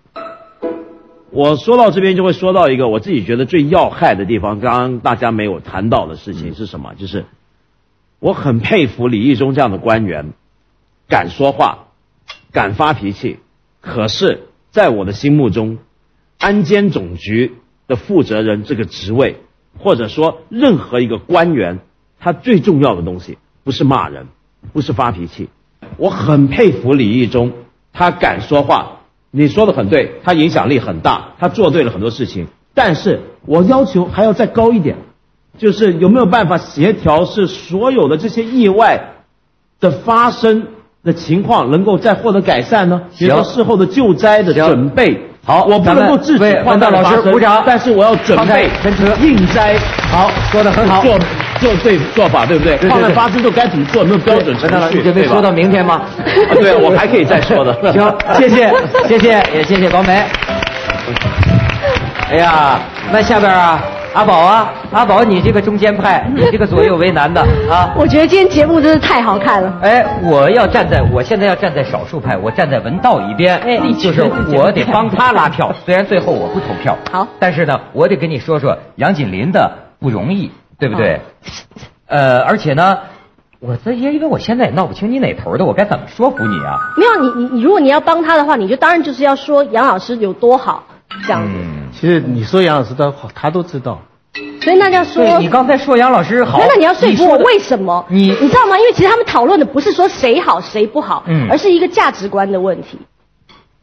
[1.29, 6.95] 我说到这边就会说到一个我自己觉得最要害的地方，刚刚大家没有谈到的事情是什么？
[6.95, 7.25] 就是
[8.21, 10.33] 我很佩服李义忠这样的官员，
[11.09, 11.87] 敢说话，
[12.51, 13.39] 敢发脾气，
[13.81, 15.79] 可是在我的心目中，
[16.37, 17.55] 安监总局
[17.87, 19.37] 的负责人这个职位，
[19.79, 21.79] 或者说任何一个官员，
[22.19, 24.27] 他最重要的东西不是骂人，
[24.71, 25.49] 不是发脾气。
[25.97, 27.53] 我很佩服李义忠，
[27.91, 28.99] 他敢说话。
[29.31, 32.45] 你说的很对，他影响力很大，他做对了很多事情。
[32.75, 34.97] 但是我要求还要再高一点，
[35.57, 38.99] 就是有没有办法协调，是所有的这些意外
[39.79, 40.67] 的发生
[41.03, 43.01] 的情况能够再获得改善呢？
[43.17, 45.27] 比如说事后的救灾的准备。
[45.43, 48.69] 好，我不能够制止换到老师鼓掌，但是我要准备
[49.19, 49.75] 应灾。
[50.11, 51.17] 好，说的很好，做
[51.59, 52.77] 做对做法对不对？
[52.87, 54.03] 矿难发生就该怎么做？
[54.03, 55.01] 有没有标准程序？
[55.01, 56.03] 准备说到明天吗？
[56.61, 57.73] 对，我还可以再说的。
[57.91, 58.71] 行，谢谢，
[59.07, 60.23] 谢谢，也谢谢广美。
[62.29, 62.79] 哎呀，
[63.11, 63.81] 那下边啊。
[64.13, 67.93] 阿宝啊，阿宝，你这个中间派， 你这个左右为难的啊！
[67.97, 69.79] 我觉得今天节目真是太好看了。
[69.81, 73.57] 哎，我要站在，我现在要站在少数派，我站在文道一边。
[73.59, 74.21] 哎，就是
[74.53, 76.97] 我得帮他拉票，虽然最后我不投票。
[77.09, 81.21] 好，但是呢，我得跟你说说杨锦麟的不容易，对不对？
[82.07, 82.97] 呃，而且呢，
[83.61, 86.75] 我这因为我现在也闹不清你哪头的，我该怎么说服你啊？
[86.97, 90.83] 没有，你你你，如果你要帮他的话，你就当然就是要说杨老师有多好。
[91.25, 91.51] 这样子，
[91.91, 94.01] 其实你说杨老师的好，他都知道。
[94.61, 98.05] 所以那要说，你刚才说杨老师好，那你要说服我为什么？
[98.09, 98.77] 你你知道吗？
[98.77, 102.97] 因为其实他们讨论的不是说谁好谁不好，嗯，而是一个价值观的问题。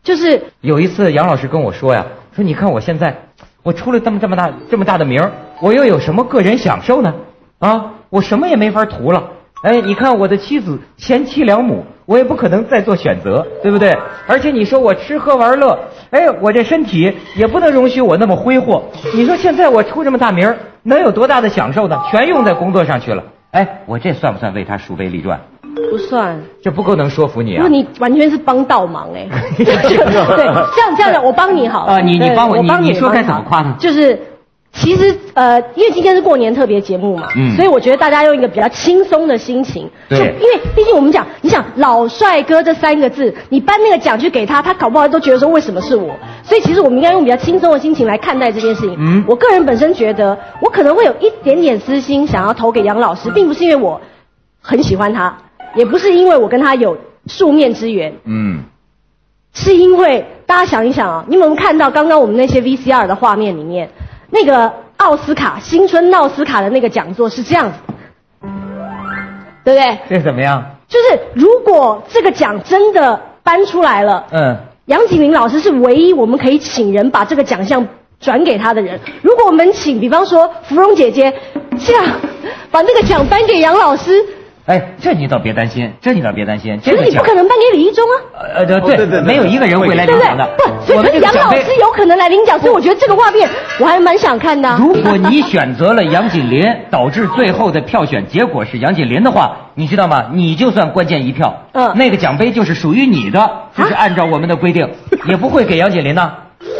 [0.03, 3.15] 就是有一次杨老师跟我说呀，说你看我现在
[3.63, 7.13] 我出了这么这么大这么大的名我又有什么个人享受呢？
[7.59, 9.23] 啊，我什么也没法图了。
[9.63, 13.93] 哎，你看我的妻子贤妻良母，我也不可能再做选择，对不对？
[14.27, 15.77] 而且你说我吃喝玩乐，
[16.11, 18.85] 哎，我这身体也不能容许我那么挥霍。
[19.15, 20.55] 你说现在我出这么大名
[20.85, 22.01] 能有多大的享受呢？
[22.11, 23.25] 全用在工作上去了。
[23.51, 25.41] 哎，我这算不算为他树碑立传？
[25.91, 27.63] 不算，这不够能说服你啊！
[27.63, 29.27] 不，你完全是帮倒忙哎。
[29.57, 31.81] 对，这样这样，我帮你好。
[31.81, 33.73] 啊，你你帮我，你你说该怎么夸他？
[33.73, 34.21] 就是。
[34.71, 46.15] 其实，呃，因为今天是过年特别节目嘛，嗯，所以我觉得大家用一个比较轻松的心情，对，因为毕竟我们讲，你想老帅哥这三个字，你颁那个奖去给他，他搞不好都觉得说为什么是我，
[46.45, 48.95] 所以其实我们应该用比较轻松的心情来看待这件事情。
[48.99, 54.01] 嗯，我个人本身觉得，我可能会有一点点私心，想要投给杨老师，并不是因为我
[54.61, 55.37] 很喜欢他，
[55.75, 56.97] 也不是因为我跟他有
[57.27, 58.61] 数面之缘，嗯，
[59.55, 63.91] 是因为大家想一想啊，你有没有看到刚刚我们那些 VCR 的画面里面？
[64.31, 67.79] 那个奥斯卡新春奥斯卡的那个讲座是这样子，
[69.65, 69.99] 对不对？
[70.09, 70.65] 这怎么样？
[70.89, 74.57] 就是如果这个奖真的颁出来了，嗯，
[74.87, 77.87] 杨景林老师是唯一我们可以请人把这个奖项
[78.19, 78.99] 转给他的人。
[79.23, 81.33] 如果我们请，比方说芙蓉姐姐
[81.79, 82.05] 这样
[82.71, 84.25] 把那个奖颁给杨老师。
[84.65, 86.79] 哎，这你倒别担心，这你倒别担心。
[86.83, 88.05] 这你不可能颁给李一中
[88.35, 88.45] 啊！
[88.57, 90.47] 呃，对对对，没有一个人会来领奖的。
[90.59, 94.77] 不， 所以杨老师有可能来领奖，所以我觉得这个画面我还蛮想看的。
[94.79, 100.27] 如果你选择了杨锦麟，导致最后的票选结果是杨锦麟的话，你知道吗？
[100.33, 104.89] 你就算关键一票，嗯，那个奖杯就是属于你的，就是按照我们的规定，
[105.29, 106.33] 也不会给杨锦麟呢。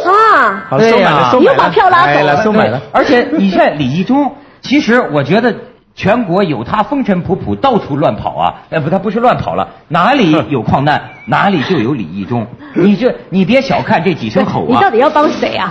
[0.05, 2.81] 啊，对呀，你又把票拉走了，收买了。
[2.91, 5.53] 而且你看李一中，其实我觉得。
[5.99, 8.55] 全国有他风尘仆仆，到处乱跑啊！
[8.69, 12.47] 哎，不，他不是乱跑了，哪里有矿难，哪里就有李义忠。
[12.73, 14.67] 你这，你别小看这几声吼啊！
[14.69, 15.69] 你到底要帮谁啊？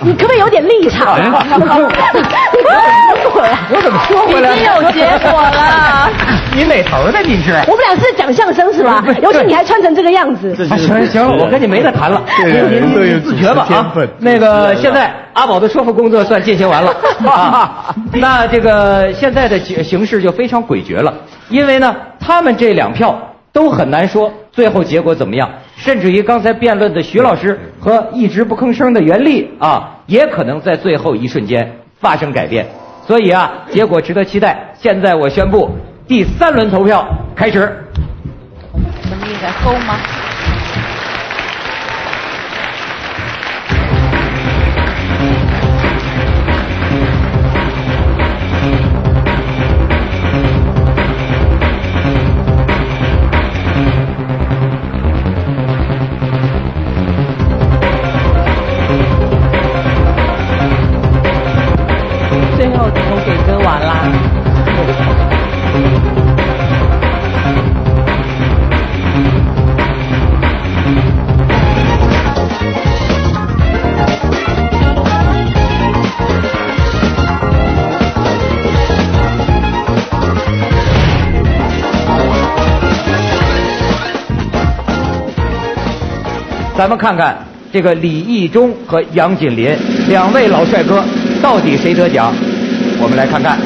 [0.00, 1.16] 你可不可以有点立场？
[3.70, 4.54] 我怎么说回来？
[4.54, 6.10] 已经有结果了。
[6.54, 7.20] 你哪头的？
[7.22, 7.52] 你是？
[7.66, 9.02] 我们俩是讲相声是吧？
[9.22, 10.54] 尤其你还穿成这个样子。
[10.66, 12.22] 行行了，我跟你没得谈了。
[12.44, 13.92] 您您自觉吧啊！
[14.18, 16.94] 那个现在阿宝的说服工作算进行完了
[17.26, 17.94] 啊。
[18.12, 21.12] 那这个现在的形势就非常诡谲了，
[21.48, 23.16] 因为呢，他们这两票
[23.52, 25.48] 都很难说最后结果怎么样。
[25.76, 32.66] 甚至于刚才辩论的徐老师和一直不吭声的袁立啊，也可能在最后一瞬间发生改变。
[33.06, 34.72] 所以啊，结果值得期待。
[34.78, 35.70] 现在我宣布，
[36.06, 37.06] 第三轮投票
[37.36, 37.58] 开始。
[39.02, 39.98] 什么意思够吗？
[86.76, 87.36] 咱们看看
[87.72, 89.76] 这个李义忠和杨锦麟
[90.08, 91.04] 两位老帅哥，
[91.40, 92.34] 到底谁得奖？
[93.00, 93.58] 我们来看看。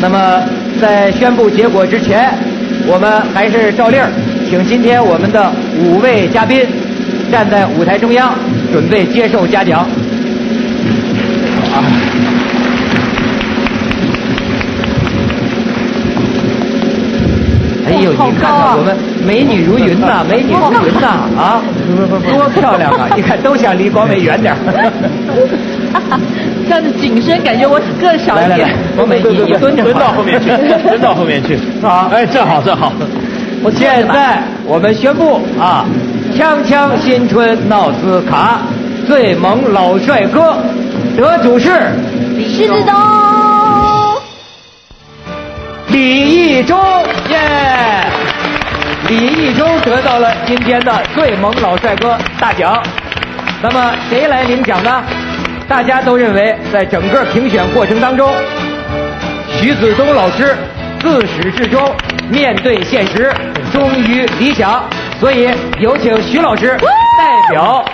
[0.00, 0.42] 那么
[0.80, 2.32] 在宣布结果之前，
[2.86, 4.10] 我们还是照例儿，
[4.48, 6.66] 请今天我们的五位嘉宾
[7.30, 8.34] 站在舞台中央，
[8.72, 9.80] 准备接受嘉奖。
[11.72, 11.80] 啊。
[17.86, 21.62] 哎呦，你看看我们美女如云呐，美女如云呐， 啊，
[22.28, 23.08] 多漂亮啊！
[23.16, 24.58] 你看都想离广美远点儿。
[26.68, 28.74] 这样子景深，感觉我个小一点。
[28.96, 30.48] 广美，你你蹲着，蹲到后面去，
[30.88, 31.58] 蹲到后面去。
[31.80, 32.92] 好，哎，正好正好。
[33.62, 35.84] 我现在我们宣布啊，
[36.36, 38.62] 锵锵新春奥斯卡
[39.06, 40.56] 最萌老帅哥
[41.16, 41.70] 得主是
[42.48, 42.92] 狮子东。
[45.88, 46.76] 李义忠，
[47.28, 47.38] 耶！
[49.08, 52.82] 李一舟得到了今天的最萌老帅哥大奖。
[53.60, 55.02] 那么谁来领奖呢？
[55.68, 58.32] 大家都认为，在整个评选过程当中，
[59.48, 60.56] 徐子东老师
[61.00, 61.94] 自始至终
[62.28, 63.32] 面对现实，
[63.72, 64.84] 忠于理想，
[65.20, 66.76] 所以有请徐老师
[67.18, 67.84] 代表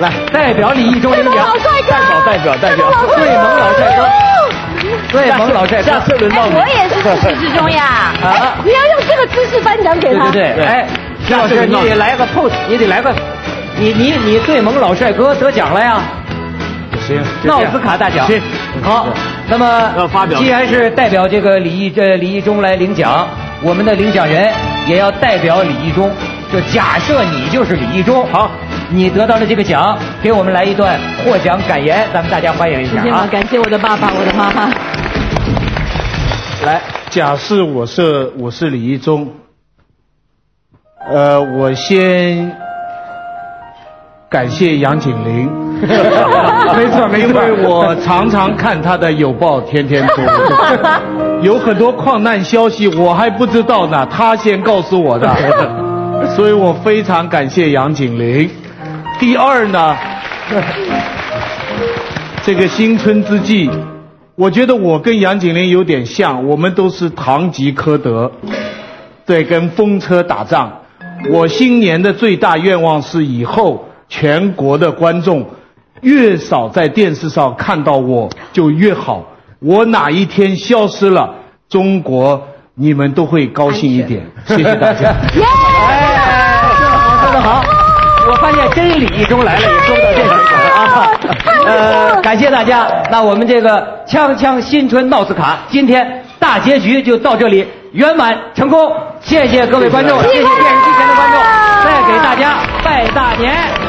[0.00, 1.34] 来代表李一舟领奖。
[1.64, 2.86] 代表代表代表，
[3.16, 4.08] 最萌老帅哥。
[5.12, 6.54] 对，萌老帅，下次轮到你。
[6.54, 8.12] 我也是自始至终呀！
[8.22, 10.30] 啊，你要用这个姿势颁奖给他。
[10.30, 10.86] 对对对，哎，
[11.26, 13.14] 徐老师，你得来个 pose，你得来个，
[13.78, 16.00] 你你你最萌老帅哥得奖了呀！
[17.06, 18.26] 行，奥斯卡大奖。
[18.26, 18.40] 行，
[18.82, 19.08] 好，
[19.48, 23.28] 那么要发表既然是代表这个李毅这李毅中来领奖，
[23.62, 24.50] 我们的领奖人
[24.86, 26.10] 也要代表李毅中。
[26.52, 28.50] 就假设你就是李义中，好，
[28.92, 33.26] 你得到了这个奖，给我们来一段获奖感言，咱们大家欢迎一下啊！
[33.30, 34.68] 感谢我的爸爸，我的妈妈。
[36.66, 39.28] 来，假设我是我是李一中，
[41.08, 42.50] 呃，我先
[44.28, 45.48] 感谢杨锦麟，
[45.80, 50.22] 没错没错，因为我常常看他的有报天天读，
[51.46, 55.32] 有很多矿难消息我还不知道呢，他先告诉我的，
[56.34, 58.50] 所以我非常感谢杨锦麟。
[59.20, 59.94] 第二呢，
[62.42, 63.70] 这个新春之际。
[64.34, 68.32] 我觉得我跟杨景林有点像，我们都是堂吉诃德，
[69.26, 70.72] 对，跟风车打仗。
[71.28, 75.46] 我新年的最大愿望是以后全国的观众
[76.00, 79.26] 越少在电视上看到我就越好。
[79.58, 81.34] 我哪一天消失了，
[81.68, 84.26] 中国你们都会高兴一点。
[84.46, 85.14] 谢谢大家。
[88.30, 90.30] 我发现真理一中来了，也说不到这个。
[91.66, 92.86] 呃，感谢大家。
[93.10, 98.96] 那我们这个锵锵新春闹斯卡，今天大结局就到这里圆满成功。
[99.20, 101.40] 谢谢各位观众，谢谢电视机前的观众，
[101.84, 103.79] 再给大家拜大年。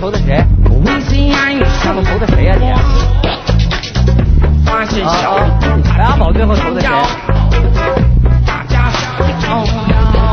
[0.00, 0.44] 投的谁？
[1.82, 2.70] 他们投的谁呀你？
[4.70, 4.84] 阿
[5.24, 5.36] 宝，
[5.98, 6.88] 阿宝最后投的谁？